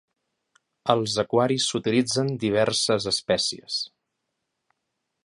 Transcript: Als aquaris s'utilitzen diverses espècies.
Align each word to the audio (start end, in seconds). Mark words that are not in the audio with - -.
Als 0.93 1.17
aquaris 1.23 1.67
s'utilitzen 1.73 2.33
diverses 2.45 3.07
espècies. 3.15 3.79